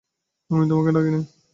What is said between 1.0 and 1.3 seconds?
নাই।